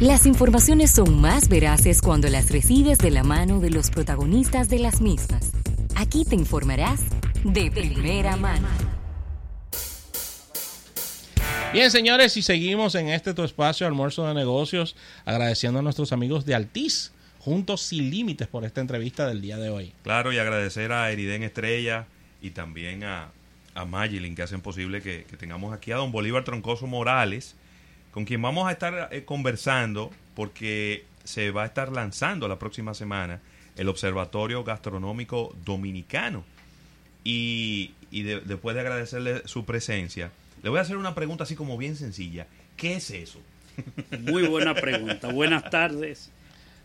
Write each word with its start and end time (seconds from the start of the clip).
Las 0.00 0.26
informaciones 0.26 0.90
son 0.90 1.22
más 1.22 1.48
veraces 1.48 2.02
cuando 2.02 2.28
las 2.28 2.50
recibes 2.50 2.98
de 2.98 3.10
la 3.10 3.22
mano 3.22 3.60
de 3.60 3.70
los 3.70 3.88
protagonistas 3.88 4.68
de 4.68 4.78
las 4.78 5.00
mismas. 5.00 5.52
Aquí 5.94 6.26
te 6.26 6.34
informarás 6.34 7.00
de 7.44 7.70
primera 7.70 8.36
mano. 8.36 8.68
Bien, 11.72 11.90
señores, 11.90 12.36
y 12.36 12.42
seguimos 12.42 12.94
en 12.94 13.08
este 13.08 13.32
tu 13.32 13.42
espacio 13.42 13.86
almuerzo 13.86 14.28
de 14.28 14.34
negocios, 14.34 14.96
agradeciendo 15.24 15.78
a 15.78 15.82
nuestros 15.82 16.12
amigos 16.12 16.44
de 16.44 16.54
Altiz, 16.54 17.12
juntos 17.38 17.80
sin 17.80 18.10
límites 18.10 18.48
por 18.48 18.66
esta 18.66 18.82
entrevista 18.82 19.26
del 19.26 19.40
día 19.40 19.56
de 19.56 19.70
hoy. 19.70 19.94
Claro, 20.02 20.30
y 20.30 20.36
agradecer 20.36 20.92
a 20.92 21.10
Eriden 21.10 21.42
Estrella 21.42 22.04
y 22.42 22.50
también 22.50 23.02
a, 23.02 23.30
a 23.74 23.86
Magilin 23.86 24.34
que 24.34 24.42
hacen 24.42 24.60
posible 24.60 25.00
que, 25.00 25.24
que 25.24 25.38
tengamos 25.38 25.72
aquí 25.72 25.90
a 25.90 25.96
don 25.96 26.12
Bolívar 26.12 26.44
Troncoso 26.44 26.86
Morales, 26.86 27.56
con 28.16 28.24
quien 28.24 28.40
vamos 28.40 28.66
a 28.66 28.72
estar 28.72 29.10
eh, 29.12 29.24
conversando 29.26 30.10
porque 30.34 31.04
se 31.22 31.50
va 31.50 31.64
a 31.64 31.66
estar 31.66 31.92
lanzando 31.92 32.48
la 32.48 32.58
próxima 32.58 32.94
semana 32.94 33.42
el 33.76 33.90
Observatorio 33.90 34.64
Gastronómico 34.64 35.54
Dominicano. 35.66 36.42
Y, 37.24 37.90
y 38.10 38.22
de- 38.22 38.40
después 38.40 38.72
de 38.74 38.80
agradecerle 38.80 39.42
su 39.46 39.66
presencia, 39.66 40.30
le 40.62 40.70
voy 40.70 40.78
a 40.78 40.82
hacer 40.82 40.96
una 40.96 41.14
pregunta 41.14 41.44
así 41.44 41.56
como 41.56 41.76
bien 41.76 41.94
sencilla. 41.94 42.46
¿Qué 42.78 42.94
es 42.94 43.10
eso? 43.10 43.38
Muy 44.20 44.44
buena 44.44 44.72
pregunta. 44.74 45.30
Buenas 45.30 45.68
tardes, 45.68 46.30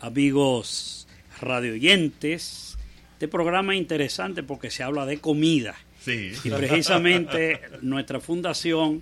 amigos 0.01 1.07
radioyentes. 1.39 2.77
Este 3.13 3.29
programa 3.29 3.73
es 3.73 3.79
interesante 3.79 4.43
porque 4.43 4.69
se 4.69 4.83
habla 4.83 5.05
de 5.05 5.19
comida. 5.19 5.75
Sí. 6.03 6.33
Y 6.43 6.49
precisamente 6.49 7.61
nuestra 7.81 8.19
fundación 8.19 9.01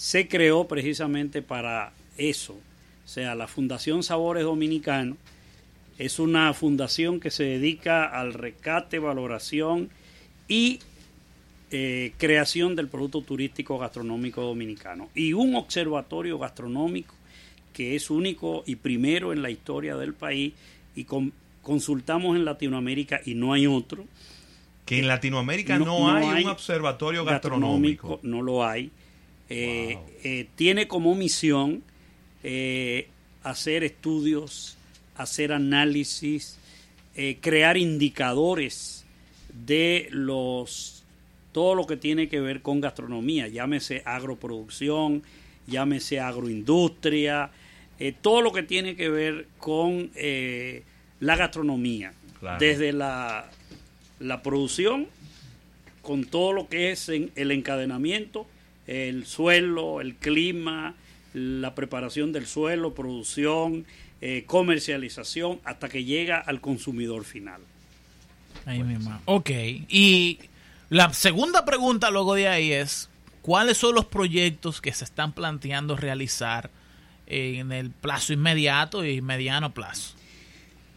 se 0.00 0.28
creó 0.28 0.66
precisamente 0.66 1.42
para 1.42 1.92
eso. 2.16 2.54
O 2.54 3.08
sea, 3.08 3.34
la 3.34 3.46
Fundación 3.46 4.02
Sabores 4.02 4.44
Dominicanos 4.44 5.18
es 5.98 6.18
una 6.18 6.54
fundación 6.54 7.20
que 7.20 7.30
se 7.30 7.44
dedica 7.44 8.06
al 8.06 8.32
rescate, 8.32 8.98
valoración 8.98 9.90
y 10.48 10.78
eh, 11.70 12.12
creación 12.16 12.76
del 12.76 12.88
producto 12.88 13.20
turístico 13.20 13.76
gastronómico 13.78 14.40
dominicano. 14.40 15.10
Y 15.14 15.34
un 15.34 15.54
observatorio 15.54 16.38
gastronómico 16.38 17.14
que 17.74 17.94
es 17.94 18.08
único 18.08 18.64
y 18.66 18.76
primero 18.76 19.34
en 19.34 19.42
la 19.42 19.50
historia 19.50 19.96
del 19.96 20.14
país 20.14 20.54
y 20.96 21.04
con- 21.04 21.34
consultamos 21.60 22.36
en 22.36 22.46
Latinoamérica 22.46 23.20
y 23.26 23.34
no 23.34 23.52
hay 23.52 23.66
otro. 23.66 24.06
Que 24.86 24.98
en 25.00 25.08
Latinoamérica 25.08 25.78
no, 25.78 25.84
No- 25.84 25.98
no 26.00 26.16
hay, 26.16 26.24
hay 26.38 26.44
un 26.44 26.50
observatorio 26.50 27.26
gastronómico. 27.26 28.18
no 28.22 28.40
lo 28.40 28.64
hay. 28.66 28.90
Eh, 29.50 29.94
Wow. 29.96 30.06
eh, 30.24 30.46
tiene 30.54 30.86
como 30.88 31.14
misión 31.14 31.82
eh, 32.42 33.08
hacer 33.42 33.84
estudios, 33.84 34.76
hacer 35.16 35.52
análisis, 35.52 36.56
crear 37.42 37.76
indicadores 37.76 39.04
de 39.66 40.08
los 40.10 41.04
todo 41.52 41.74
lo 41.74 41.86
que 41.86 41.96
tiene 41.98 42.28
que 42.28 42.40
ver 42.40 42.62
con 42.62 42.80
gastronomía, 42.80 43.46
llámese 43.48 44.00
agroproducción, 44.06 45.22
llámese 45.66 46.20
agroindustria, 46.20 47.50
todo 48.22 48.40
lo 48.40 48.52
que 48.52 48.62
tiene 48.62 48.94
que 48.96 49.10
ver 49.10 49.48
con 49.58 50.10
la 51.20 51.36
gastronomía, 51.36 52.14
Claro. 52.38 52.58
desde 52.60 52.92
la, 52.94 53.50
la 54.20 54.42
producción 54.42 55.08
con 56.00 56.24
todo 56.24 56.52
lo 56.54 56.68
que 56.68 56.92
es 56.92 57.08
en- 57.10 57.30
el 57.34 57.50
encadenamiento, 57.50 58.46
el 58.90 59.24
suelo, 59.24 60.00
el 60.00 60.16
clima, 60.16 60.96
la 61.32 61.76
preparación 61.76 62.32
del 62.32 62.46
suelo, 62.46 62.92
producción, 62.92 63.86
eh, 64.20 64.42
comercialización, 64.46 65.60
hasta 65.64 65.88
que 65.88 66.02
llega 66.02 66.38
al 66.38 66.60
consumidor 66.60 67.24
final. 67.24 67.60
Ahí 68.66 68.82
mismo. 68.82 69.20
Ok. 69.26 69.50
Y 69.88 70.40
la 70.88 71.12
segunda 71.12 71.64
pregunta 71.64 72.10
luego 72.10 72.34
de 72.34 72.48
ahí 72.48 72.72
es, 72.72 73.08
¿cuáles 73.42 73.78
son 73.78 73.94
los 73.94 74.06
proyectos 74.06 74.80
que 74.80 74.92
se 74.92 75.04
están 75.04 75.32
planteando 75.34 75.96
realizar 75.96 76.68
en 77.28 77.70
el 77.70 77.90
plazo 77.90 78.32
inmediato 78.32 79.04
y 79.04 79.20
mediano 79.22 79.72
plazo? 79.72 80.16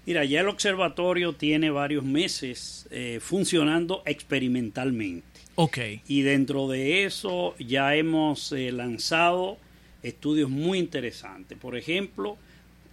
Mira, 0.08 0.26
ya 0.26 0.42
el 0.42 0.48
observatorio 0.48 1.34
tiene 1.34 1.70
varios 1.70 2.04
meses 2.04 2.88
eh, 2.90 3.20
funcionando 3.22 4.02
experimentalmente. 4.08 5.33
Ok. 5.56 5.78
Y 6.08 6.22
dentro 6.22 6.68
de 6.68 7.04
eso 7.06 7.56
ya 7.60 7.96
hemos 7.96 8.52
eh, 8.52 8.72
lanzado 8.72 9.58
estudios 10.02 10.50
muy 10.50 10.80
interesantes. 10.80 11.58
Por 11.58 11.78
ejemplo, 11.78 12.38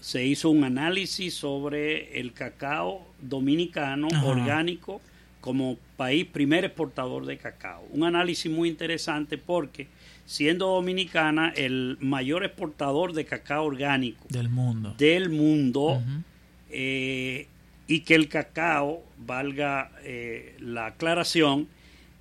se 0.01 0.25
hizo 0.27 0.51
un 0.51 0.65
análisis 0.65 1.35
sobre 1.35 2.21
el 2.21 2.33
cacao 2.33 3.07
dominicano 3.21 4.09
Ajá. 4.13 4.27
orgánico 4.27 5.01
como 5.41 5.79
país 5.97 6.27
primer 6.27 6.65
exportador 6.65 7.25
de 7.27 7.39
cacao. 7.39 7.83
Un 7.91 8.05
análisis 8.05 8.51
muy 8.51 8.69
interesante 8.69 9.39
porque 9.39 9.87
siendo 10.27 10.67
dominicana 10.69 11.53
el 11.57 11.97
mayor 12.01 12.45
exportador 12.45 13.15
de 13.15 13.25
cacao 13.25 13.65
orgánico 13.65 14.27
Del 14.29 14.49
mundo. 14.51 14.95
del 14.99 15.31
mundo 15.31 16.03
eh, 16.71 17.47
y 17.89 18.01
que 18.01 18.15
el 18.15 18.29
cacao, 18.29 19.03
valga 19.19 19.91
eh, 20.05 20.55
la 20.61 20.87
aclaración, 20.87 21.67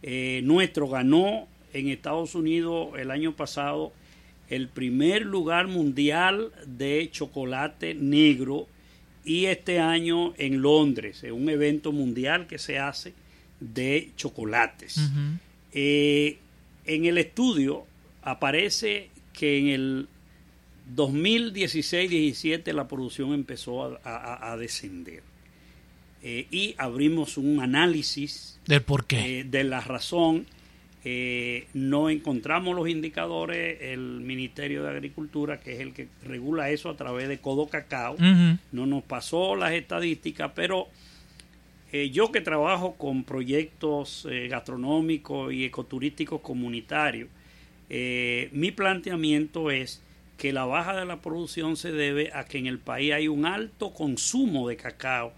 eh, 0.04 0.42
nuestro 0.44 0.88
ganó 0.88 1.48
en 1.74 1.90
Estados 1.90 2.36
Unidos 2.36 2.90
el 2.98 3.12
año 3.12 3.36
pasado 3.36 3.92
el 4.50 4.68
primer 4.68 5.24
lugar 5.26 5.68
mundial 5.68 6.52
de 6.66 7.10
chocolate 7.12 7.94
negro 7.94 8.68
y 9.24 9.46
este 9.46 9.80
año 9.80 10.34
en 10.38 10.62
Londres, 10.62 11.24
en 11.24 11.34
un 11.34 11.50
evento 11.50 11.92
mundial 11.92 12.48
que 12.48 12.58
se 12.58 12.80
hace 12.80 13.14
de 13.60 14.10
chocolates. 14.16 14.98
Eh, 15.74 16.38
en 16.86 17.06
el 17.06 17.18
estudio 17.20 17.86
aparece 18.24 19.10
que 19.34 19.60
en 19.60 19.68
el 19.68 20.08
2016-17 20.96 22.74
la 22.74 22.88
producción 22.88 23.34
empezó 23.34 23.84
a, 23.84 24.00
a- 24.04 24.52
a 24.54 24.58
descender. 24.58 25.22
Eh, 26.22 26.48
y 26.52 26.76
abrimos 26.78 27.38
un 27.38 27.62
análisis 27.62 28.60
Del 28.66 28.82
por 28.82 29.06
qué. 29.06 29.40
eh, 29.40 29.44
de 29.46 29.64
la 29.64 29.82
razón. 29.82 30.46
Eh, 31.06 31.68
no 31.74 32.10
encontramos 32.10 32.76
los 32.76 32.90
indicadores, 32.90 33.78
el 33.82 34.20
Ministerio 34.20 34.84
de 34.84 34.90
Agricultura, 34.90 35.62
que 35.62 35.76
es 35.76 35.80
el 35.80 35.94
que 35.94 36.10
regula 36.26 36.70
eso 36.72 36.90
a 36.90 36.98
través 36.98 37.30
de 37.30 37.40
Codo 37.40 37.68
Cacao, 37.68 38.18
no 38.74 38.86
nos 38.86 39.04
pasó 39.04 39.56
las 39.56 39.72
estadísticas, 39.72 40.52
pero 40.54 40.90
yo 42.12 42.34
que 42.34 42.42
trabajo 42.42 42.96
con 42.96 43.24
proyectos 43.24 44.28
gastronómicos 44.50 45.54
y 45.54 45.64
ecoturísticos 45.64 46.42
comunitarios, 46.42 47.30
mi 47.90 48.72
planteamiento 48.72 49.72
es 49.72 50.04
que 50.38 50.52
la 50.52 50.66
baja 50.66 51.00
de 51.00 51.06
la 51.06 51.22
producción 51.22 51.78
se 51.78 51.94
debe 51.94 52.32
a 52.34 52.44
que 52.44 52.58
en 52.58 52.68
el 52.68 52.78
país 52.78 53.14
hay 53.14 53.30
un 53.30 53.46
alto 53.46 53.94
consumo 53.94 54.68
de 54.68 54.76
cacao 54.76 55.34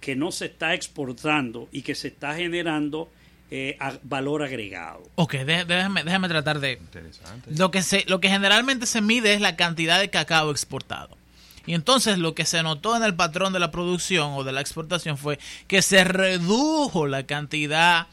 que 0.00 0.14
no 0.16 0.30
se 0.32 0.46
está 0.46 0.74
exportando 0.74 1.68
y 1.72 1.82
que 1.82 1.94
se 1.94 2.08
está 2.08 2.34
generando 2.34 3.10
eh, 3.50 3.76
a- 3.80 3.98
valor 4.02 4.42
agregado. 4.42 5.02
Ok, 5.14 5.34
dé- 5.34 5.64
déjame, 5.64 6.04
déjame 6.04 6.28
tratar 6.28 6.60
de... 6.60 6.72
Interesante. 6.72 7.50
Lo 7.56 7.70
que, 7.70 7.82
se, 7.82 8.04
lo 8.06 8.20
que 8.20 8.28
generalmente 8.28 8.86
se 8.86 9.00
mide 9.00 9.32
es 9.34 9.40
la 9.40 9.56
cantidad 9.56 9.98
de 9.98 10.10
cacao 10.10 10.50
exportado. 10.50 11.16
Y 11.66 11.74
entonces 11.74 12.18
lo 12.18 12.34
que 12.34 12.44
se 12.46 12.62
notó 12.62 12.96
en 12.96 13.02
el 13.02 13.14
patrón 13.14 13.52
de 13.52 13.58
la 13.58 13.70
producción 13.70 14.32
o 14.34 14.44
de 14.44 14.52
la 14.52 14.60
exportación 14.60 15.18
fue 15.18 15.38
que 15.66 15.82
se 15.82 16.04
redujo 16.04 17.06
la 17.06 17.24
cantidad 17.24 18.06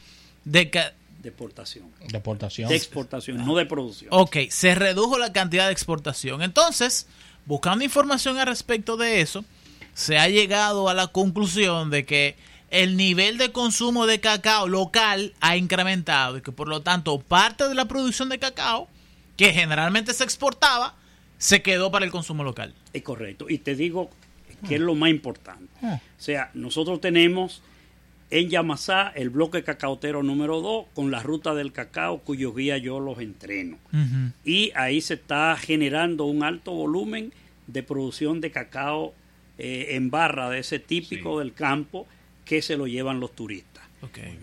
de... 0.44 0.70
ca- 0.70 0.92
De 1.22 1.28
exportación. 1.28 1.90
Deportación. 2.08 2.68
De 2.68 2.76
exportación, 2.76 3.44
no 3.44 3.56
de 3.56 3.66
producción. 3.66 4.08
Ok, 4.12 4.36
se 4.50 4.74
redujo 4.74 5.18
la 5.18 5.32
cantidad 5.32 5.66
de 5.66 5.72
exportación. 5.72 6.42
Entonces, 6.42 7.06
buscando 7.46 7.84
información 7.84 8.38
al 8.38 8.46
respecto 8.46 8.96
de 8.96 9.20
eso, 9.20 9.44
se 9.96 10.18
ha 10.18 10.28
llegado 10.28 10.90
a 10.90 10.94
la 10.94 11.06
conclusión 11.06 11.88
de 11.88 12.04
que 12.04 12.36
el 12.70 12.98
nivel 12.98 13.38
de 13.38 13.50
consumo 13.50 14.06
de 14.06 14.20
cacao 14.20 14.68
local 14.68 15.32
ha 15.40 15.56
incrementado 15.56 16.36
y 16.36 16.42
que 16.42 16.52
por 16.52 16.68
lo 16.68 16.82
tanto 16.82 17.18
parte 17.18 17.66
de 17.66 17.74
la 17.74 17.86
producción 17.86 18.28
de 18.28 18.38
cacao, 18.38 18.88
que 19.38 19.54
generalmente 19.54 20.12
se 20.12 20.22
exportaba, 20.22 20.94
se 21.38 21.62
quedó 21.62 21.90
para 21.90 22.04
el 22.04 22.10
consumo 22.10 22.44
local. 22.44 22.74
Es 22.92 23.02
correcto. 23.02 23.46
Y 23.48 23.56
te 23.56 23.74
digo 23.74 24.10
que 24.68 24.74
es 24.74 24.80
lo 24.82 24.94
más 24.94 25.08
importante. 25.08 25.72
Ah. 25.82 25.98
O 26.18 26.22
sea, 26.22 26.50
nosotros 26.52 27.00
tenemos 27.00 27.62
en 28.28 28.50
Yamasá 28.50 29.12
el 29.14 29.30
bloque 29.30 29.64
cacautero 29.64 30.22
número 30.22 30.60
2 30.60 30.88
con 30.94 31.10
la 31.10 31.22
ruta 31.22 31.54
del 31.54 31.72
cacao 31.72 32.18
cuyos 32.18 32.54
guías 32.54 32.82
yo 32.82 33.00
los 33.00 33.18
entreno. 33.18 33.78
Y 34.44 34.72
ahí 34.74 35.00
se 35.00 35.14
está 35.14 35.56
generando 35.56 36.26
un 36.26 36.42
alto 36.42 36.72
volumen 36.72 37.32
de 37.66 37.82
producción 37.82 38.42
de 38.42 38.50
cacao 38.50 39.14
eh, 39.58 39.88
en 39.90 40.10
barra 40.10 40.50
de 40.50 40.58
ese 40.60 40.78
típico 40.78 41.34
Sí. 41.40 41.44
del 41.44 41.54
campo 41.54 42.06
que 42.44 42.62
se 42.62 42.76
lo 42.76 42.86
llevan 42.86 43.20
los 43.20 43.34
turistas. 43.34 43.84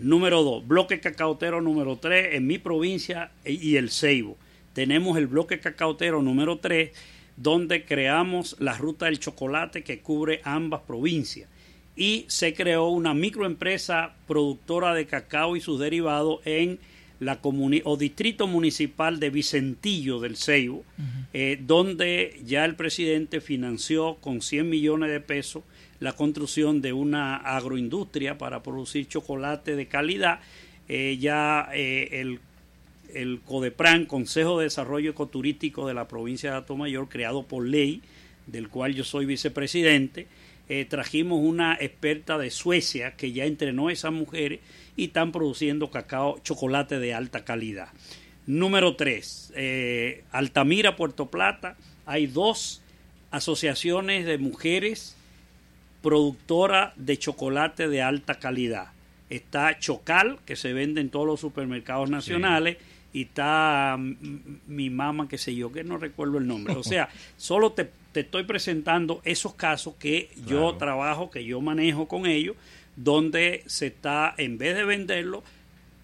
Número 0.00 0.42
2, 0.42 0.66
bloque 0.68 1.00
cacautero 1.00 1.62
número 1.62 1.96
3 1.96 2.34
en 2.34 2.46
mi 2.46 2.58
provincia 2.58 3.30
e- 3.44 3.52
y 3.52 3.76
el 3.76 3.90
Ceibo. 3.90 4.36
Tenemos 4.74 5.16
el 5.16 5.26
bloque 5.26 5.58
cacautero 5.58 6.20
número 6.20 6.58
3 6.58 6.90
donde 7.36 7.84
creamos 7.84 8.56
la 8.58 8.76
ruta 8.76 9.06
del 9.06 9.18
chocolate 9.20 9.82
que 9.82 10.00
cubre 10.00 10.40
ambas 10.44 10.82
provincias. 10.82 11.48
Y 11.96 12.26
se 12.28 12.52
creó 12.54 12.88
una 12.88 13.14
microempresa 13.14 14.14
productora 14.26 14.92
de 14.94 15.06
cacao 15.06 15.56
y 15.56 15.60
sus 15.60 15.80
derivados 15.80 16.40
en 16.44 16.78
la 17.20 17.38
o 17.42 17.96
distrito 17.96 18.46
municipal 18.46 19.20
de 19.20 19.30
Vicentillo 19.30 20.20
del 20.20 20.36
Ceibo, 20.36 20.84
eh, 21.32 21.58
donde 21.60 22.40
ya 22.44 22.64
el 22.64 22.74
presidente 22.74 23.40
financió 23.40 24.16
con 24.20 24.42
100 24.42 24.68
millones 24.68 25.10
de 25.10 25.20
pesos 25.20 25.62
la 26.00 26.12
construcción 26.12 26.82
de 26.82 26.92
una 26.92 27.36
agroindustria 27.36 28.36
para 28.36 28.62
producir 28.62 29.06
chocolate 29.06 29.76
de 29.76 29.86
calidad. 29.86 30.40
Eh, 30.88 31.16
ya 31.18 31.70
eh, 31.72 32.20
el, 32.20 32.40
el 33.14 33.40
CODEPRAN, 33.40 34.06
Consejo 34.06 34.58
de 34.58 34.64
Desarrollo 34.64 35.10
Ecoturístico 35.10 35.86
de 35.86 35.94
la 35.94 36.08
provincia 36.08 36.50
de 36.50 36.56
Atomayor, 36.58 37.08
creado 37.08 37.44
por 37.44 37.66
ley, 37.66 38.02
del 38.46 38.68
cual 38.68 38.94
yo 38.94 39.04
soy 39.04 39.24
vicepresidente, 39.24 40.26
trajimos 40.88 41.40
una 41.42 41.74
experta 41.74 42.38
de 42.38 42.50
Suecia 42.50 43.16
que 43.16 43.32
ya 43.32 43.44
entrenó 43.44 43.88
a 43.88 43.92
esas 43.92 44.12
mujeres 44.12 44.60
y 44.96 45.06
están 45.06 45.32
produciendo 45.32 45.90
cacao, 45.90 46.38
chocolate 46.42 46.98
de 46.98 47.14
alta 47.14 47.44
calidad. 47.44 47.88
Número 48.46 48.94
3, 48.96 49.52
eh, 49.56 50.24
Altamira, 50.30 50.96
Puerto 50.96 51.26
Plata, 51.26 51.76
hay 52.06 52.26
dos 52.26 52.82
asociaciones 53.30 54.26
de 54.26 54.38
mujeres 54.38 55.16
productoras 56.02 56.92
de 56.96 57.18
chocolate 57.18 57.88
de 57.88 58.02
alta 58.02 58.38
calidad. 58.38 58.88
Está 59.30 59.78
Chocal, 59.78 60.38
que 60.44 60.56
se 60.56 60.74
vende 60.74 61.00
en 61.00 61.08
todos 61.08 61.26
los 61.26 61.40
supermercados 61.40 62.10
nacionales, 62.10 62.76
y 63.14 63.22
está 63.22 63.96
mi 63.98 64.90
mamá, 64.90 65.28
que 65.28 65.38
sé 65.38 65.54
yo, 65.54 65.72
que 65.72 65.82
no 65.82 65.96
recuerdo 65.96 66.36
el 66.36 66.46
nombre. 66.46 66.74
O 66.74 66.82
sea, 66.82 67.08
solo 67.38 67.72
te, 67.72 67.88
estoy 68.20 68.44
presentando 68.44 69.20
esos 69.24 69.54
casos 69.54 69.94
que 69.98 70.30
yo 70.46 70.74
trabajo, 70.74 71.30
que 71.30 71.44
yo 71.44 71.60
manejo 71.60 72.08
con 72.08 72.26
ellos, 72.26 72.56
donde 72.96 73.62
se 73.66 73.88
está, 73.88 74.34
en 74.36 74.58
vez 74.58 74.76
de 74.76 74.84
venderlo, 74.84 75.42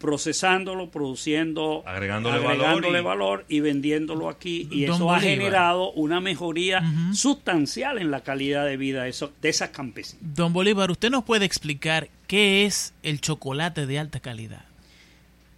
procesándolo, 0.00 0.90
produciendo, 0.90 1.82
agregándole, 1.86 3.00
valor, 3.02 3.44
y, 3.48 3.60
vendiéndolo 3.60 4.30
aquí. 4.30 4.66
Y 4.70 4.84
eso 4.84 5.12
ha 5.12 5.20
generado 5.20 5.92
una 5.92 6.20
mejoría 6.20 6.82
sustancial 7.12 7.98
en 7.98 8.10
la 8.10 8.22
calidad 8.22 8.64
de 8.64 8.78
vida 8.78 9.04
de, 9.04 9.14
de 9.42 9.48
esas 9.48 9.68
campesinas. 9.70 10.34
Don 10.34 10.54
Bolívar, 10.54 10.90
¿usted 10.90 11.10
nos 11.10 11.24
puede 11.24 11.44
explicar 11.44 12.08
qué 12.26 12.64
es 12.64 12.94
el 13.02 13.20
chocolate 13.20 13.86
de 13.86 13.98
alta 13.98 14.20
calidad? 14.20 14.64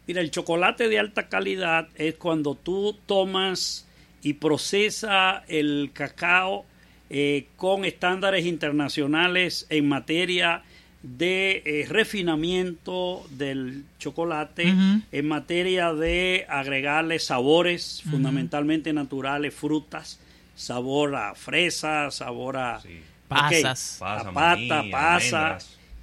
Mira, 0.08 0.20
el 0.20 0.32
chocolate 0.32 0.88
de 0.88 0.98
alta 0.98 1.28
calidad 1.28 1.88
es 1.94 2.16
cuando 2.16 2.56
tú 2.56 2.98
tomas 3.06 3.86
y 4.22 4.34
procesa 4.34 5.44
el 5.48 5.90
cacao 5.92 6.64
eh, 7.10 7.46
con 7.56 7.84
estándares 7.84 8.46
internacionales 8.46 9.66
en 9.68 9.88
materia 9.88 10.62
de 11.02 11.62
eh, 11.66 11.86
refinamiento 11.88 13.26
del 13.30 13.84
chocolate 13.98 14.72
en 15.10 15.28
materia 15.28 15.92
de 15.92 16.46
agregarle 16.48 17.18
sabores 17.18 18.02
fundamentalmente 18.08 18.92
naturales, 18.92 19.52
frutas, 19.52 20.20
sabor 20.54 21.16
a 21.16 21.34
fresa, 21.34 22.10
sabor 22.12 22.56
a 22.56 22.80
pasas, 23.26 23.96
pata, 23.98 24.84
pasa. 24.90 25.58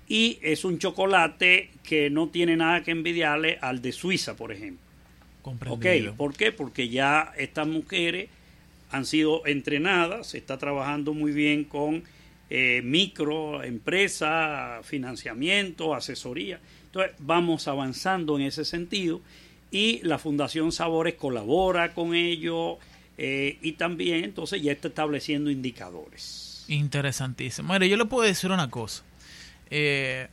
Y 0.07 0.39
es 0.41 0.65
un 0.65 0.79
chocolate 0.79 1.71
que 1.83 2.09
no 2.09 2.27
tiene 2.27 2.57
nada 2.57 2.83
que 2.83 2.91
envidiarle 2.91 3.57
al 3.61 3.81
de 3.81 3.91
Suiza, 3.91 4.35
por 4.35 4.51
ejemplo. 4.51 4.88
Okay, 5.67 6.09
¿Por 6.15 6.35
qué? 6.35 6.51
Porque 6.51 6.89
ya 6.89 7.33
estas 7.37 7.67
mujeres 7.67 8.29
han 8.91 9.05
sido 9.05 9.45
entrenadas, 9.45 10.27
se 10.27 10.37
está 10.37 10.57
trabajando 10.57 11.13
muy 11.13 11.31
bien 11.31 11.63
con 11.63 12.03
eh, 12.49 12.81
micro, 12.83 13.63
empresa, 13.63 14.79
financiamiento, 14.83 15.93
asesoría. 15.93 16.59
Entonces, 16.85 17.13
vamos 17.19 17.67
avanzando 17.67 18.37
en 18.37 18.45
ese 18.45 18.65
sentido 18.65 19.21
y 19.71 19.99
la 20.01 20.17
Fundación 20.17 20.71
Sabores 20.71 21.13
colabora 21.13 21.93
con 21.93 22.15
ello 22.15 22.79
eh, 23.17 23.59
y 23.61 23.73
también 23.73 24.23
entonces 24.23 24.61
ya 24.61 24.71
está 24.71 24.87
estableciendo 24.87 25.51
indicadores. 25.51 26.65
Interesantísimo. 26.67 27.73
Mire, 27.73 27.87
yo 27.89 27.97
le 27.97 28.05
puedo 28.05 28.25
decir 28.27 28.51
una 28.51 28.69
cosa. 28.69 29.03
Eh, 29.69 30.27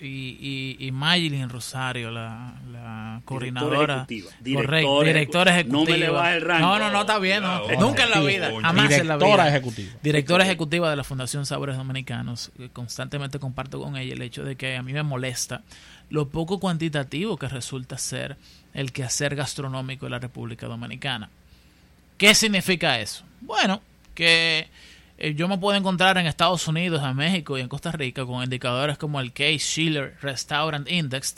y, 0.00 0.76
y, 0.78 0.90
y 0.90 1.44
Rosario, 1.46 2.10
la, 2.10 3.20
coordinadora. 3.24 4.06
Directora 4.40 5.54
ejecutiva. 5.54 5.78
No 5.78 5.84
me 5.84 5.98
le 5.98 6.08
va 6.10 6.34
el 6.34 6.42
rango. 6.42 6.66
No, 6.66 6.78
no, 6.78 6.90
no, 6.90 7.00
está 7.02 7.18
bien. 7.18 7.42
nunca 7.78 8.04
en 8.04 8.10
la 8.10 8.20
vida. 8.20 8.50
Jamás 8.60 8.92
en 8.92 9.08
la 9.08 9.16
vida. 9.16 9.48
ejecutiva. 9.48 9.92
Directora 10.02 10.44
ejecutiva 10.44 10.90
de 10.90 10.96
la 10.96 11.04
Fundación 11.04 11.46
Sabores 11.46 11.76
Dominicanos. 11.76 12.50
Constantemente 12.72 13.38
comparto 13.38 13.80
con 13.80 13.96
ella 13.96 14.14
el 14.14 14.22
hecho 14.22 14.44
de 14.44 14.56
que 14.56 14.76
a 14.76 14.82
mí 14.82 14.92
me 14.92 15.02
molesta 15.02 15.62
lo 16.10 16.28
poco 16.28 16.60
cuantitativo 16.60 17.36
que 17.36 17.48
resulta 17.48 17.96
ser 17.98 18.36
el 18.74 18.92
quehacer 18.92 19.34
gastronómico 19.36 20.06
de 20.06 20.10
la 20.10 20.18
República 20.18 20.66
Dominicana. 20.66 21.30
¿Qué 22.18 22.34
significa 22.34 23.00
eso? 23.00 23.24
Bueno, 23.40 23.80
que 24.14 24.58
eh, 24.58 24.68
yo 25.32 25.48
me 25.48 25.56
puedo 25.56 25.78
encontrar 25.78 26.18
en 26.18 26.26
Estados 26.26 26.68
Unidos, 26.68 27.02
en 27.02 27.16
México 27.16 27.56
y 27.56 27.62
en 27.62 27.68
Costa 27.68 27.92
Rica 27.92 28.26
con 28.26 28.42
indicadores 28.42 28.98
como 28.98 29.20
el 29.20 29.32
Case 29.32 29.58
Schiller 29.58 30.16
Restaurant 30.20 30.90
Index, 30.90 31.36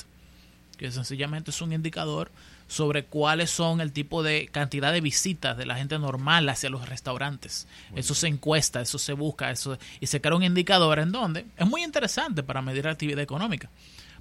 que 0.77 0.91
sencillamente 0.91 1.51
es 1.51 1.61
un 1.61 1.73
indicador 1.73 2.31
sobre 2.69 3.05
cuáles 3.05 3.51
son 3.51 3.81
el 3.81 3.93
tipo 3.93 4.25
de 4.25 4.49
cantidad 4.49 4.93
de 4.93 5.01
visitas 5.01 5.57
de 5.57 5.67
la 5.67 5.77
gente 5.77 5.99
normal 5.99 6.49
hacia 6.49 6.69
los 6.69 6.89
restaurantes. 6.89 7.69
eso 7.95 8.15
se 8.15 8.27
encuesta, 8.27 8.81
eso 8.81 8.99
se 8.99 9.13
busca, 9.13 9.51
eso 9.51 9.79
y 10.01 10.09
se 10.09 10.21
crea 10.21 10.35
un 10.35 10.43
indicador 10.43 10.99
en 10.99 11.13
donde 11.13 11.47
es 11.57 11.67
muy 11.67 11.85
interesante 11.85 12.43
para 12.43 12.63
medir 12.63 12.85
la 12.85 12.91
actividad 12.91 13.21
económica. 13.21 13.71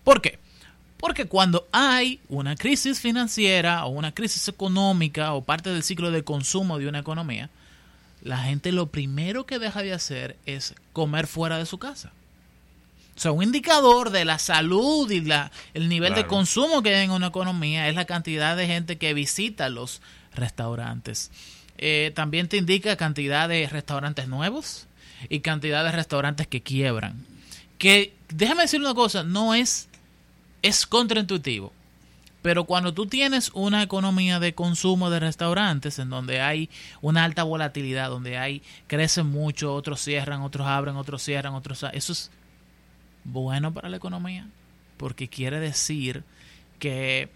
¿Por 0.04 0.22
qué? 0.22 0.38
Porque 0.98 1.26
cuando 1.26 1.68
hay 1.72 2.20
una 2.30 2.56
crisis 2.56 3.00
financiera 3.00 3.86
o 3.86 3.90
una 3.90 4.14
crisis 4.14 4.48
económica 4.48 5.34
o 5.34 5.44
parte 5.44 5.72
del 5.72 5.84
ciclo 5.84 6.12
de 6.12 6.24
consumo 6.24 6.78
de 6.78 6.88
una 6.88 7.00
economía, 7.00 7.50
la 8.26 8.40
gente 8.40 8.72
lo 8.72 8.88
primero 8.88 9.46
que 9.46 9.60
deja 9.60 9.84
de 9.84 9.94
hacer 9.94 10.36
es 10.48 10.74
comer 10.94 11.28
fuera 11.28 11.60
de 11.60 11.68
su 11.68 11.78
casa. 11.78 12.12
O 13.16 13.20
sea, 13.20 13.32
un 13.32 13.44
indicador 13.44 14.10
de 14.10 14.26
la 14.26 14.40
salud 14.40 15.10
y 15.12 15.22
la, 15.22 15.52
el 15.76 15.88
nivel 15.88 16.16
de 16.16 16.26
consumo 16.26 16.82
que 16.82 16.94
hay 16.94 17.06
en 17.06 17.12
una 17.12 17.28
economía 17.28 17.88
es 17.88 17.94
la 17.94 18.06
cantidad 18.06 18.58
de 18.58 18.66
gente 18.66 18.98
que 18.98 19.14
visita 19.14 19.70
los 19.70 20.02
restaurantes. 20.34 21.30
Eh, 21.78 22.12
también 22.16 22.50
te 22.50 22.58
indica 22.58 22.96
cantidad 22.96 23.48
de 23.48 23.70
restaurantes 23.70 24.28
nuevos 24.28 24.88
y 25.30 25.42
cantidad 25.42 25.84
de 25.84 25.92
restaurantes 25.92 26.48
que 26.48 26.64
quiebran. 26.64 27.28
Que, 27.78 28.16
déjame 28.30 28.64
decir 28.64 28.80
una 28.82 28.96
cosa, 28.96 29.24
no 29.24 29.54
es, 29.54 29.88
es 30.64 30.88
contraintuitivo. 30.88 31.72
Pero 32.46 32.66
cuando 32.66 32.94
tú 32.94 33.08
tienes 33.08 33.50
una 33.56 33.82
economía 33.82 34.40
de 34.40 34.54
consumo 34.54 35.10
de 35.10 35.20
restaurantes 35.20 35.98
en 35.98 36.12
donde 36.12 36.42
hay 36.42 36.70
una 37.02 37.24
alta 37.24 37.42
volatilidad, 37.42 38.10
donde 38.10 38.38
hay 38.38 38.62
crecen 38.86 39.26
mucho, 39.26 39.74
otros 39.74 40.00
cierran, 40.00 40.44
otros 40.44 40.68
abren, 40.68 40.96
otros 40.96 41.24
cierran, 41.24 41.56
otros 41.56 41.84
eso 41.92 42.14
es 42.14 42.30
bueno 43.24 43.74
para 43.74 43.90
la 43.90 43.98
economía, 43.98 44.48
porque 44.98 45.28
quiere 45.28 45.60
decir 45.60 46.24
que 46.78 47.30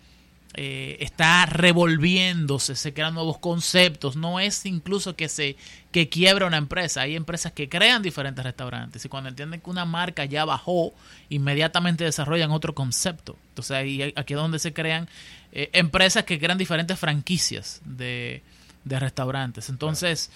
eh, 0.56 0.98
está 1.00 1.46
revolviéndose, 1.46 2.75
se 2.75 2.94
crean 2.94 3.13
nuevos 3.13 3.38
conceptos, 3.38 4.15
no 4.15 4.39
es 4.39 4.65
incluso 4.65 5.15
que 5.15 5.29
se 5.29 5.56
que 5.91 6.10
quiebra 6.10 6.48
una 6.48 6.58
empresa, 6.58 7.01
hay 7.01 7.15
empresas 7.15 7.51
que 7.51 7.70
crean 7.70 8.01
diferentes 8.01 8.44
restaurantes 8.44 9.06
y 9.06 9.10
cuando 9.10 9.29
entienden 9.29 9.62
que 9.62 9.70
una 9.70 9.86
marca 9.86 10.25
ya 10.25 10.46
bajó, 10.46 10.94
inmediatamente 11.29 12.03
desarrollan 12.03 12.51
otro 12.51 12.74
concepto. 12.74 13.38
Entonces 13.50 13.72
ahí, 13.72 14.13
aquí 14.15 14.34
es 14.34 14.39
donde 14.39 14.60
se 14.60 14.74
crean 14.74 15.08
eh, 15.51 15.70
empresas 15.74 16.24
que 16.24 16.39
crean 16.39 16.58
diferentes 16.58 16.98
franquicias 16.98 17.82
de, 17.86 18.41
de 18.86 19.00
restaurantes. 19.00 19.70
Entonces, 19.70 20.32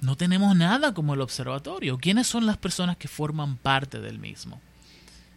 no 0.00 0.16
tenemos 0.16 0.56
nada 0.56 0.94
como 0.94 1.14
el 1.14 1.20
observatorio. 1.20 1.98
¿Quiénes 1.98 2.26
son 2.26 2.46
las 2.46 2.58
personas 2.58 2.96
que 2.96 3.08
forman 3.08 3.56
parte 3.56 4.00
del 4.00 4.18
mismo? 4.18 4.60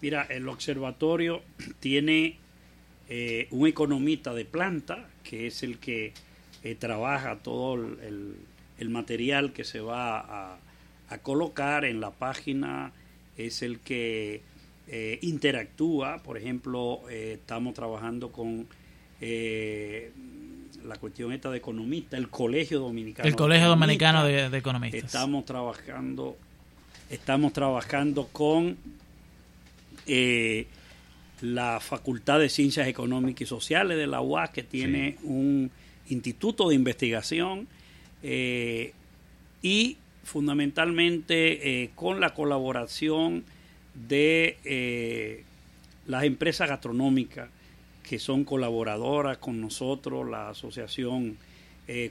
Mira, 0.02 0.24
el 0.30 0.48
observatorio 0.48 1.44
tiene 1.80 2.38
eh, 3.12 3.48
un 3.50 3.68
economista 3.68 4.36
de 4.36 4.46
planta, 4.46 5.10
que 5.24 5.48
es 5.48 5.64
el 5.64 5.80
que 5.80 6.14
eh, 6.64 6.76
trabaja 6.76 7.38
todo 7.38 7.74
el, 7.74 8.90
material 8.90 9.52
que 9.52 9.64
se 9.64 9.82
va 9.82 10.54
a, 11.10 11.18
colocar 11.24 11.86
en 11.86 12.02
la 12.02 12.12
página, 12.12 12.92
es 13.36 13.64
el 13.64 13.80
que 13.80 14.44
eh, 14.88 15.18
interactúa, 15.24 16.22
por 16.22 16.38
ejemplo, 16.38 17.02
estamos 17.10 17.74
trabajando 17.74 18.32
con 18.32 18.68
la 19.20 20.96
cuestión 21.00 21.34
esta 21.34 21.50
de 21.50 21.58
economista, 21.58 22.16
el 22.16 22.30
Colegio 22.30 22.80
Dominicano. 22.80 23.28
El 23.28 23.36
Colegio 23.36 23.70
Dominicano 23.70 24.24
de, 24.24 24.52
de, 24.52 24.58
Economistas. 24.60 25.04
Estamos 25.04 25.46
trabajando, 25.46 26.38
estamos 27.10 27.54
trabajando 27.54 28.28
con 28.32 28.78
la 31.42 31.80
Facultad 31.80 32.40
de 32.40 32.50
Ciencias 32.50 32.88
Económicas 32.88 33.42
y 33.42 33.46
Sociales 33.46 33.98
de 33.98 34.08
la 34.08 34.22
UAS, 34.22 34.50
que 34.50 34.64
tiene 34.64 35.18
un 35.24 35.72
instituto 36.10 36.70
de 36.70 36.76
investigación. 36.76 37.68
Eh, 38.22 38.94
y 39.62 39.98
fundamentalmente 40.24 41.84
eh, 41.84 41.90
con 41.96 42.20
la 42.20 42.34
colaboración 42.34 43.44
de 44.08 44.58
eh, 44.64 45.44
las 46.06 46.24
empresas 46.24 46.70
gastronómicas 46.70 47.50
que 48.04 48.20
son 48.20 48.44
colaboradoras 48.44 49.38
con 49.38 49.62
nosotros, 49.62 50.30
la 50.30 50.50
Asociación 50.50 51.38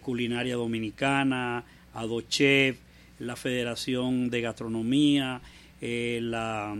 Culinaria 0.02 0.56
Dominicana, 0.56 1.64
Adochef, 1.94 2.78
la 3.20 3.37
Federación 3.37 4.28
de 4.28 4.40
Gastronomía, 4.40 5.40
la, 5.80 6.76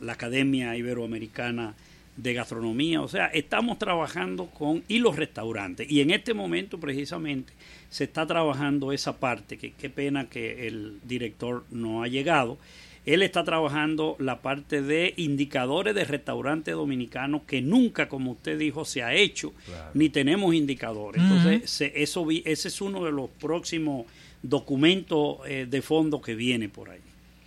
la 0.00 0.12
Academia 0.12 0.76
Iberoamericana 0.76 1.74
de 2.16 2.32
gastronomía, 2.32 3.02
o 3.02 3.08
sea, 3.08 3.26
estamos 3.26 3.78
trabajando 3.78 4.46
con 4.46 4.82
y 4.88 4.98
los 4.98 5.16
restaurantes 5.16 5.90
y 5.90 6.00
en 6.00 6.10
este 6.10 6.32
momento 6.32 6.80
precisamente 6.80 7.52
se 7.90 8.04
está 8.04 8.26
trabajando 8.26 8.92
esa 8.92 9.18
parte, 9.18 9.58
que 9.58 9.72
qué 9.72 9.90
pena 9.90 10.28
que 10.28 10.66
el 10.66 10.98
director 11.04 11.64
no 11.70 12.02
ha 12.02 12.08
llegado. 12.08 12.58
Él 13.04 13.22
está 13.22 13.44
trabajando 13.44 14.16
la 14.18 14.42
parte 14.42 14.82
de 14.82 15.14
indicadores 15.16 15.94
de 15.94 16.04
restaurantes 16.04 16.74
dominicanos 16.74 17.42
que 17.46 17.62
nunca, 17.62 18.08
como 18.08 18.32
usted 18.32 18.58
dijo, 18.58 18.84
se 18.84 19.04
ha 19.04 19.14
hecho, 19.14 19.52
ni 19.94 20.08
tenemos 20.08 20.52
indicadores. 20.54 21.22
Entonces, 21.22 21.92
eso, 21.94 22.26
ese 22.44 22.68
es 22.68 22.80
uno 22.80 23.04
de 23.04 23.12
los 23.12 23.30
próximos 23.30 24.06
documentos 24.42 25.38
eh, 25.46 25.66
de 25.70 25.82
fondo 25.82 26.20
que 26.20 26.34
viene 26.34 26.68
por 26.68 26.90
ahí. 26.90 26.98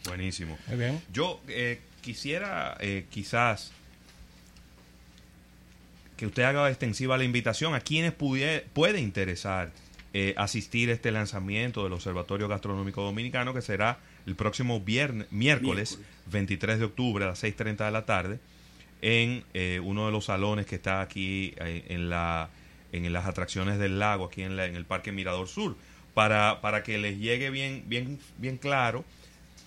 Buenísimo. 0.05 0.57
Yo 1.11 1.41
eh, 1.47 1.79
quisiera 2.01 2.77
eh, 2.79 3.05
quizás 3.09 3.71
que 6.17 6.25
usted 6.25 6.43
haga 6.43 6.69
extensiva 6.69 7.17
la 7.17 7.23
invitación 7.23 7.73
a 7.75 7.79
quienes 7.79 8.11
puede 8.13 8.99
interesar 8.99 9.71
eh, 10.11 10.33
asistir 10.37 10.89
a 10.89 10.93
este 10.93 11.11
lanzamiento 11.11 11.83
del 11.83 11.93
Observatorio 11.93 12.47
Gastronómico 12.47 13.03
Dominicano 13.03 13.53
que 13.53 13.61
será 13.61 13.99
el 14.25 14.35
próximo 14.35 14.81
viernes, 14.81 15.31
miércoles, 15.31 15.99
23 16.31 16.79
de 16.79 16.85
octubre 16.85 17.25
a 17.25 17.27
las 17.27 17.43
6.30 17.43 17.85
de 17.85 17.91
la 17.91 18.05
tarde 18.05 18.39
en 19.03 19.43
eh, 19.53 19.79
uno 19.83 20.07
de 20.07 20.11
los 20.11 20.25
salones 20.25 20.65
que 20.65 20.75
está 20.75 21.01
aquí 21.01 21.53
eh, 21.57 21.85
en, 21.89 22.09
la, 22.09 22.49
en 22.91 23.13
las 23.13 23.27
atracciones 23.27 23.77
del 23.77 23.99
lago, 23.99 24.25
aquí 24.25 24.41
en, 24.41 24.59
en 24.59 24.75
el 24.75 24.85
Parque 24.85 25.11
Mirador 25.11 25.47
Sur, 25.47 25.77
para, 26.15 26.59
para 26.59 26.81
que 26.81 26.97
les 26.97 27.19
llegue 27.19 27.51
bien, 27.51 27.83
bien, 27.85 28.19
bien 28.39 28.57
claro 28.57 29.05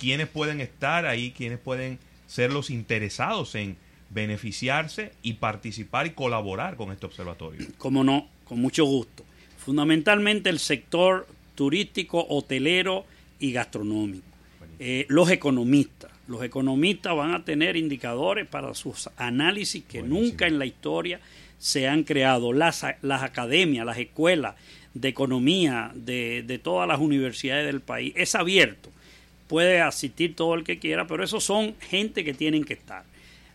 quiénes 0.02 0.26
pueden 0.26 0.60
estar 0.60 1.06
ahí, 1.06 1.30
quiénes 1.30 1.60
pueden 1.60 2.00
ser 2.26 2.52
los 2.52 2.70
interesados 2.70 3.54
en 3.54 3.76
beneficiarse 4.10 5.12
y 5.22 5.34
participar 5.34 6.08
y 6.08 6.10
colaborar 6.10 6.74
con 6.74 6.90
este 6.90 7.06
observatorio. 7.06 7.64
Como 7.78 8.02
no, 8.02 8.28
con 8.44 8.60
mucho 8.60 8.84
gusto. 8.84 9.24
Fundamentalmente 9.58 10.50
el 10.50 10.58
sector 10.58 11.28
turístico, 11.54 12.26
hotelero 12.28 13.04
y 13.38 13.52
gastronómico. 13.52 14.26
Eh, 14.80 15.06
los 15.08 15.30
economistas. 15.30 16.10
Los 16.26 16.42
economistas 16.42 17.14
van 17.14 17.34
a 17.34 17.44
tener 17.44 17.76
indicadores 17.76 18.48
para 18.48 18.74
sus 18.74 19.08
análisis 19.16 19.84
que 19.84 20.02
nunca 20.02 20.48
en 20.48 20.58
la 20.58 20.66
historia 20.66 21.20
se 21.58 21.86
han 21.86 22.02
creado. 22.02 22.52
Las, 22.52 22.84
las 23.02 23.22
academias, 23.22 23.86
las 23.86 23.98
escuelas 23.98 24.56
de 24.94 25.08
economía 25.08 25.92
de, 25.94 26.42
de 26.44 26.58
todas 26.58 26.88
las 26.88 26.98
universidades 26.98 27.66
del 27.66 27.80
país. 27.80 28.12
Es 28.16 28.34
abierto. 28.34 28.90
Puede 29.52 29.82
asistir 29.82 30.34
todo 30.34 30.54
el 30.54 30.64
que 30.64 30.78
quiera, 30.78 31.06
pero 31.06 31.22
esos 31.22 31.44
son 31.44 31.74
gente 31.78 32.24
que 32.24 32.32
tienen 32.32 32.64
que 32.64 32.72
estar 32.72 33.04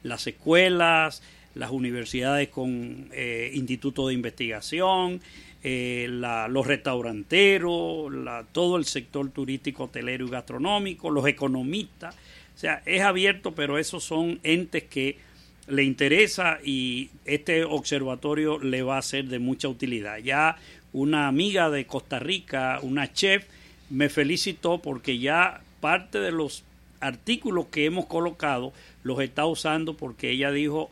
las 0.03 0.27
escuelas, 0.27 1.23
las 1.55 1.71
universidades 1.71 2.49
con 2.49 3.09
eh, 3.13 3.49
institutos 3.55 4.09
de 4.09 4.13
investigación, 4.13 5.21
eh, 5.63 6.05
los 6.07 6.67
restauranteros, 6.67 8.13
todo 8.51 8.77
el 8.77 8.85
sector 8.85 9.31
turístico, 9.31 9.85
hotelero 9.85 10.27
y 10.27 10.29
gastronómico, 10.29 11.09
los 11.09 11.25
economistas. 11.25 12.13
O 12.13 12.59
sea, 12.59 12.83
es 12.85 13.01
abierto, 13.01 13.55
pero 13.55 13.79
esos 13.79 14.03
son 14.03 14.39
entes 14.43 14.83
que 14.83 15.17
le 15.65 15.83
interesa 15.83 16.59
y 16.63 17.09
este 17.25 17.63
observatorio 17.63 18.59
le 18.59 18.83
va 18.83 18.99
a 18.99 19.01
ser 19.01 19.29
de 19.29 19.39
mucha 19.39 19.67
utilidad. 19.67 20.19
Ya 20.19 20.57
una 20.93 21.27
amiga 21.27 21.71
de 21.71 21.87
Costa 21.87 22.19
Rica, 22.19 22.77
una 22.83 23.11
chef, 23.11 23.45
me 23.89 24.09
felicitó 24.09 24.79
porque 24.79 25.17
ya 25.17 25.61
parte 25.79 26.19
de 26.19 26.31
los 26.31 26.63
artículos 26.99 27.67
que 27.67 27.85
hemos 27.85 28.05
colocado 28.05 28.73
los 29.03 29.19
está 29.19 29.45
usando 29.45 29.95
porque 29.95 30.31
ella 30.31 30.51
dijo, 30.51 30.89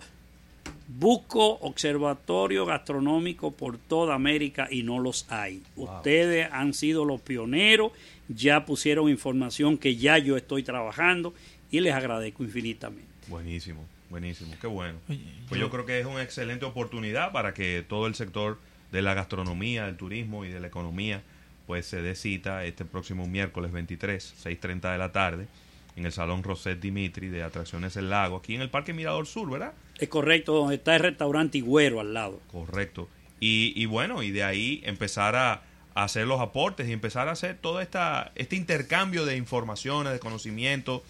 busco 0.87 1.57
observatorio 1.61 2.65
gastronómico 2.65 3.51
por 3.51 3.77
toda 3.77 4.15
América 4.15 4.67
y 4.69 4.83
no 4.83 4.99
los 4.99 5.29
hay. 5.31 5.63
Ustedes 5.75 6.47
han 6.51 6.73
sido 6.73 7.05
los 7.05 7.21
pioneros, 7.21 7.91
ya 8.27 8.65
pusieron 8.65 9.09
información 9.09 9.77
que 9.77 9.95
ya 9.95 10.17
yo 10.17 10.37
estoy 10.37 10.63
trabajando 10.63 11.33
y 11.71 11.79
les 11.79 11.93
agradezco 11.93 12.43
infinitamente. 12.43 13.07
Buenísimo, 13.27 13.85
buenísimo, 14.09 14.53
qué 14.61 14.67
bueno. 14.67 14.99
Pues 15.47 15.59
yo 15.59 15.69
creo 15.69 15.85
que 15.85 15.99
es 15.99 16.05
una 16.05 16.21
excelente 16.21 16.65
oportunidad 16.65 17.31
para 17.31 17.53
que 17.53 17.83
todo 17.87 18.07
el 18.07 18.15
sector 18.15 18.59
de 18.91 19.01
la 19.01 19.13
gastronomía, 19.13 19.85
del 19.85 19.97
turismo 19.97 20.45
y 20.45 20.49
de 20.49 20.59
la 20.59 20.67
economía 20.67 21.23
pues 21.67 21.85
se 21.85 22.01
dé 22.01 22.15
cita 22.15 22.63
este 22.65 22.85
próximo 22.85 23.27
miércoles 23.27 23.71
23, 23.71 24.35
6.30 24.43 24.91
de 24.91 24.97
la 24.97 25.11
tarde 25.11 25.47
en 25.95 26.05
el 26.05 26.11
Salón 26.11 26.43
Roset 26.43 26.79
Dimitri 26.79 27.29
de 27.29 27.43
Atracciones 27.43 27.95
El 27.95 28.09
Lago, 28.09 28.37
aquí 28.37 28.55
en 28.55 28.61
el 28.61 28.69
Parque 28.69 28.93
Mirador 28.93 29.27
Sur, 29.27 29.49
¿verdad? 29.49 29.73
Es 29.97 30.09
correcto, 30.09 30.53
donde 30.53 30.75
está 30.75 30.95
el 30.95 31.01
restaurante 31.01 31.57
Higuero 31.57 32.01
al 32.01 32.13
lado. 32.13 32.41
Correcto. 32.51 33.07
Y, 33.39 33.85
bueno, 33.85 34.23
y 34.23 34.31
de 34.31 34.43
ahí 34.43 34.81
empezar 34.85 35.35
a, 35.35 35.61
hacer 35.93 36.27
los 36.27 36.41
aportes 36.41 36.89
y 36.89 36.91
empezar 36.91 37.29
a 37.29 37.31
hacer 37.31 37.57
todo 37.61 37.79
esta, 37.79 38.33
este 38.35 38.57
intercambio 38.57 39.23
de 39.23 39.37
informaciones, 39.37 40.11
de 40.11 40.19
conocimiento, 40.19 41.03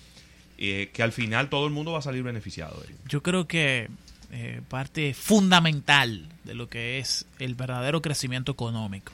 eh, 0.59 0.91
que 0.93 1.01
al 1.01 1.11
final 1.11 1.49
todo 1.49 1.65
el 1.65 1.71
mundo 1.71 1.93
va 1.93 1.99
a 1.99 2.01
salir 2.03 2.21
beneficiado 2.21 2.79
de 2.81 2.93
Yo 3.07 3.23
creo 3.23 3.47
que 3.47 3.89
eh, 4.31 4.61
parte 4.67 5.15
fundamental 5.15 6.27
de 6.43 6.53
lo 6.53 6.69
que 6.69 6.99
es 6.99 7.25
el 7.39 7.55
verdadero 7.55 8.03
crecimiento 8.03 8.51
económico 8.51 9.11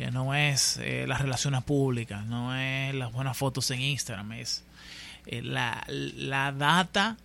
que 0.00 0.10
no 0.10 0.34
es 0.34 0.78
eh, 0.78 1.04
las 1.06 1.20
relaciones 1.20 1.62
públicas, 1.62 2.24
no 2.24 2.56
es 2.56 2.94
las 2.94 3.12
buenas 3.12 3.36
fotos 3.36 3.70
en 3.70 3.82
Instagram, 3.82 4.32
es 4.32 4.64
eh, 5.26 5.42
la, 5.42 5.84
la, 5.88 6.52
data, 6.52 7.18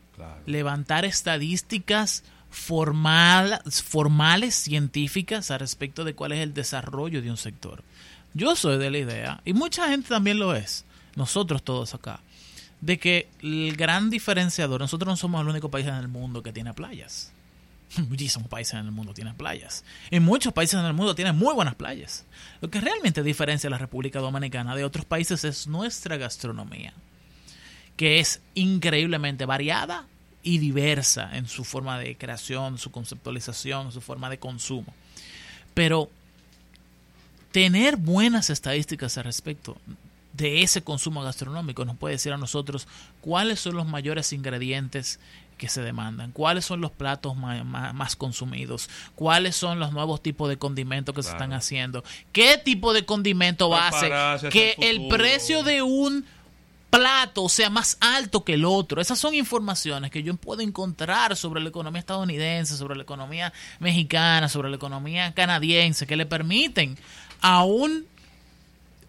levantar 0.46 1.06
estadísticas 1.06 2.26
formal, 2.50 3.62
formales, 3.66 4.56
científicas, 4.56 5.52
al 5.52 5.62
respecto 5.62 6.04
de 6.04 6.16
cuál 6.16 6.34
es 6.34 6.40
el 6.40 6.54
desarrollo 6.54 7.22
de 7.22 7.32
un 7.32 7.38
sector. 7.38 7.82
Yo 8.34 8.58
soy 8.58 8.78
de 8.78 8.92
la 8.92 8.98
idea, 8.98 9.42
y 9.46 9.54
mucha 9.54 9.88
gente 9.88 10.10
también 10.10 10.38
lo 10.38 10.54
es, 10.54 10.84
nosotros 11.16 11.64
todos 11.64 11.94
acá, 11.94 12.20
de 12.82 13.00
que 13.00 13.30
el 13.42 13.78
gran 13.78 14.10
diferenciador, 14.10 14.82
nosotros 14.82 15.08
no 15.08 15.16
somos 15.16 15.40
el 15.40 15.48
único 15.48 15.72
país 15.72 15.88
en 15.88 15.96
el 15.96 16.10
mundo 16.10 16.44
que 16.44 16.52
tiene 16.52 16.74
playas. 16.74 17.32
Muchísimos 18.10 18.48
países 18.48 18.74
en 18.74 18.86
el 18.86 18.92
mundo 18.92 19.14
tienen 19.14 19.36
playas. 19.36 19.84
Y 20.12 20.20
muchos 20.20 20.54
países 20.54 20.80
en 20.80 20.86
el 20.86 20.94
mundo 20.94 21.16
tienen 21.16 21.36
muy 21.36 21.54
buenas 21.54 21.76
playas. 21.76 22.26
Lo 22.62 22.70
que 22.70 22.82
realmente 22.82 23.24
diferencia 23.24 23.68
a 23.68 23.72
la 23.72 23.78
República 23.78 24.20
Dominicana 24.20 24.76
de 24.76 24.84
otros 24.84 25.06
países 25.06 25.44
es 25.44 25.68
nuestra 25.68 26.18
gastronomía 26.18 26.94
que 27.98 28.20
es 28.20 28.42
increíblemente 28.56 29.46
variada 29.46 30.06
y 30.44 30.58
diversa 30.60 31.36
en 31.36 31.48
su 31.48 31.64
forma 31.64 31.98
de 31.98 32.18
creación, 32.18 32.78
su 32.78 32.92
conceptualización, 32.92 33.92
su 33.92 34.02
forma 34.02 34.30
de 34.30 34.38
consumo. 34.38 34.94
Pero 35.74 36.10
tener 37.52 37.98
buenas 37.98 38.50
estadísticas 38.50 39.18
al 39.18 39.24
respecto 39.24 39.78
de 40.34 40.62
ese 40.62 40.84
consumo 40.84 41.24
gastronómico 41.24 41.86
nos 41.86 41.96
puede 41.96 42.16
decir 42.16 42.34
a 42.34 42.38
nosotros 42.38 42.88
cuáles 43.22 43.62
son 43.62 43.76
los 43.76 43.88
mayores 43.88 44.34
ingredientes 44.34 45.20
que 45.58 45.70
se 45.70 45.82
demandan, 45.82 46.32
cuáles 46.32 46.66
son 46.66 46.82
los 46.82 46.92
platos 46.92 47.36
más, 47.38 48.16
consumidos, 48.16 48.90
cuáles 49.16 49.56
son 49.56 49.80
los 49.80 49.94
nuevos 49.94 50.22
tipos 50.22 50.50
de 50.50 50.58
condimentos 50.58 51.16
que 51.16 51.24
se 51.24 51.32
están 51.32 51.54
haciendo, 51.54 52.04
qué 52.32 52.58
tipo 52.58 52.94
de 52.94 53.06
condimento 53.06 53.70
va 53.70 53.88
a 53.88 53.88
hacer 53.90 54.50
que 54.50 54.76
el 54.80 55.08
precio 55.08 55.64
de 55.64 55.82
un 55.82 56.26
plato 56.90 57.50
sea 57.50 57.70
más 57.70 57.98
alto 58.00 58.44
que 58.46 58.54
el 58.54 58.64
otro. 58.64 59.02
Esas 59.02 59.20
son 59.20 59.34
informaciones 59.34 60.12
que 60.12 60.24
yo 60.24 60.34
puedo 60.36 60.62
encontrar 60.62 61.36
sobre 61.36 61.62
la 61.62 61.70
economía 61.70 62.00
estadounidense, 62.00 62.78
sobre 62.78 62.96
la 62.96 63.04
economía 63.04 63.52
mexicana, 63.80 64.48
sobre 64.48 64.70
la 64.70 64.78
economía 64.78 65.34
canadiense, 65.34 66.08
que 66.08 66.16
le 66.16 66.26
permiten 66.26 66.98
a 67.42 67.66
un 67.66 68.06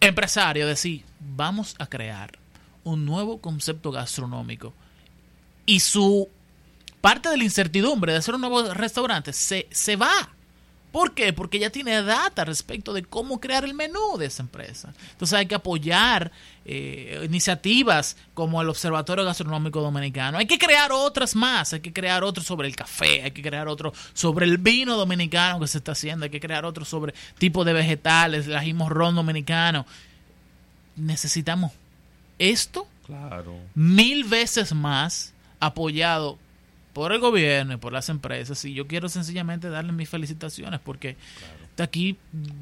empresario 0.00 0.66
decir, 0.66 1.04
vamos 1.20 1.76
a 1.78 1.86
crear 1.86 2.38
un 2.82 3.04
nuevo 3.04 3.40
concepto 3.40 3.92
gastronómico. 3.92 4.74
Y 5.64 5.80
su 5.80 6.28
parte 7.06 7.28
de 7.28 7.36
la 7.36 7.44
incertidumbre 7.44 8.10
de 8.10 8.18
hacer 8.18 8.34
un 8.34 8.40
nuevo 8.40 8.74
restaurante 8.74 9.32
se, 9.32 9.68
se 9.70 9.94
va. 9.94 10.28
¿Por 10.90 11.14
qué? 11.14 11.32
Porque 11.32 11.60
ya 11.60 11.70
tiene 11.70 12.02
data 12.02 12.44
respecto 12.44 12.92
de 12.92 13.04
cómo 13.04 13.38
crear 13.38 13.64
el 13.64 13.74
menú 13.74 14.18
de 14.18 14.26
esa 14.26 14.42
empresa. 14.42 14.92
Entonces 15.12 15.38
hay 15.38 15.46
que 15.46 15.54
apoyar 15.54 16.32
eh, 16.64 17.22
iniciativas 17.24 18.16
como 18.34 18.60
el 18.60 18.68
Observatorio 18.68 19.24
Gastronómico 19.24 19.80
Dominicano. 19.80 20.38
Hay 20.38 20.46
que 20.46 20.58
crear 20.58 20.90
otras 20.90 21.36
más. 21.36 21.72
Hay 21.74 21.78
que 21.80 21.92
crear 21.92 22.24
otro 22.24 22.42
sobre 22.42 22.66
el 22.66 22.74
café. 22.74 23.22
Hay 23.22 23.30
que 23.30 23.40
crear 23.40 23.68
otro 23.68 23.92
sobre 24.12 24.44
el 24.44 24.58
vino 24.58 24.96
dominicano 24.96 25.60
que 25.60 25.68
se 25.68 25.78
está 25.78 25.92
haciendo. 25.92 26.24
Hay 26.24 26.30
que 26.30 26.40
crear 26.40 26.64
otro 26.64 26.84
sobre 26.84 27.14
tipo 27.38 27.64
de 27.64 27.72
vegetales, 27.72 28.48
el 28.48 28.56
ají 28.56 28.74
morrón 28.74 29.14
dominicano. 29.14 29.86
necesitamos 30.96 31.70
esto 32.40 32.88
Claro. 33.06 33.60
mil 33.76 34.24
veces 34.24 34.74
más 34.74 35.32
apoyado 35.60 36.36
por 36.96 37.12
el 37.12 37.20
gobierno 37.20 37.74
y 37.74 37.76
por 37.76 37.92
las 37.92 38.08
empresas. 38.08 38.64
Y 38.64 38.72
yo 38.72 38.86
quiero 38.86 39.10
sencillamente 39.10 39.68
darles 39.68 39.94
mis 39.94 40.08
felicitaciones 40.08 40.80
porque 40.82 41.18
de 41.76 41.84
aquí 41.84 42.16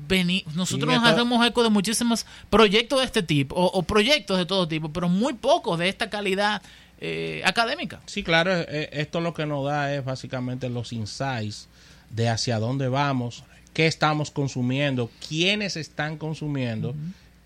vení, 0.08 0.44
nosotros 0.56 0.92
nos 0.92 1.04
hacemos 1.04 1.46
eco 1.46 1.62
de 1.62 1.70
muchísimos 1.70 2.26
proyectos 2.50 2.98
de 2.98 3.04
este 3.04 3.22
tipo 3.22 3.54
o, 3.54 3.66
o 3.66 3.82
proyectos 3.84 4.36
de 4.36 4.44
todo 4.44 4.66
tipo, 4.66 4.92
pero 4.92 5.08
muy 5.08 5.34
pocos 5.34 5.78
de 5.78 5.88
esta 5.88 6.10
calidad 6.10 6.62
eh, 7.00 7.42
académica. 7.44 8.00
Sí, 8.06 8.24
claro, 8.24 8.50
eh, 8.52 8.88
esto 8.90 9.20
lo 9.20 9.32
que 9.34 9.46
nos 9.46 9.64
da 9.66 9.94
es 9.94 10.04
básicamente 10.04 10.68
los 10.68 10.92
insights 10.92 11.68
de 12.10 12.28
hacia 12.28 12.58
dónde 12.58 12.88
vamos, 12.88 13.44
qué 13.72 13.86
estamos 13.86 14.32
consumiendo, 14.32 15.12
quiénes 15.28 15.76
están 15.76 16.18
consumiendo 16.18 16.96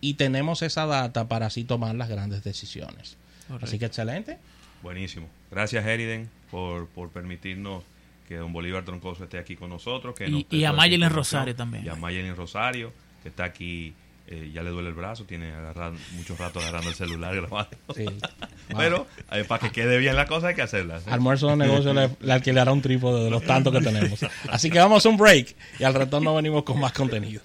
y 0.01 0.15
tenemos 0.15 0.63
esa 0.63 0.87
data 0.87 1.29
para 1.29 1.45
así 1.49 1.65
tomar 1.65 1.95
las 1.97 2.09
grandes 2.09 2.43
decisiones. 2.45 3.19
Así 3.61 3.79
que 3.79 3.85
excelente. 3.85 4.39
Buenísimo. 4.83 5.29
Gracias, 5.51 5.85
Eriden, 5.87 6.29
por, 6.51 6.87
por 6.89 7.11
permitirnos 7.11 7.83
que 8.29 8.37
don 8.37 8.53
Bolívar 8.53 8.85
Troncoso 8.85 9.25
esté 9.25 9.39
aquí 9.39 9.57
con 9.57 9.71
nosotros. 9.71 10.15
Que 10.15 10.29
Y- 10.29 10.47
y 10.51 10.65
a 10.65 10.73
Mayelin. 10.73 11.09
Rosario 11.11 11.55
también. 11.57 11.85
Y 11.85 11.89
a 11.89 11.95
Mayelin 11.95 12.37
Rosario, 12.37 12.93
que 13.23 13.31
está 13.31 13.45
aquí, 13.45 13.95
eh, 14.27 14.51
ya 14.53 14.63
le 14.63 14.69
duele 14.69 14.89
el 14.91 14.95
brazo, 14.95 15.25
tiene 15.25 15.51
agarrado, 15.53 15.95
mucho 16.13 16.37
rato 16.37 16.61
agarrando 16.61 16.91
el 16.91 16.95
celular 16.95 17.35
grabando. 17.35 17.71
Sí. 17.97 18.05
Pero 18.77 19.07
eh, 19.33 19.45
para 19.49 19.63
que 19.67 19.73
quede 19.73 19.97
bien 19.97 20.15
la 20.15 20.27
cosa 20.27 20.49
hay 20.49 20.55
que 20.55 20.61
hacerla. 20.63 21.01
¿sí? 21.01 21.07
Almuerzo 21.11 21.49
de 21.49 21.57
negocio 21.57 21.95
le, 21.95 22.11
le 22.21 22.33
alquilará 22.35 22.71
un 22.71 22.83
trípode 22.83 23.25
de 23.25 23.31
los 23.31 23.43
tantos 23.45 23.73
que 23.73 23.81
tenemos. 23.81 24.21
Así 24.51 24.71
que 24.71 24.79
vamos 24.79 25.07
a 25.07 25.09
un 25.09 25.17
break 25.17 25.57
y 25.79 25.85
al 25.85 25.95
retorno 25.95 26.35
venimos 26.35 26.65
con 26.65 26.79
más 26.79 26.93
contenido. 26.93 27.41